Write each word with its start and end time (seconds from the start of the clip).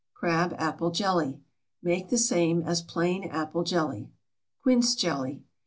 CRAB 0.15 0.55
APPLE 0.57 0.89
JELLY. 0.89 1.41
Make 1.83 2.09
the 2.09 2.17
same 2.17 2.63
as 2.63 2.81
plain 2.81 3.25
apple 3.25 3.61
jelly. 3.63 4.09
QUINCE 4.63 4.95
JELLY. 4.95 5.43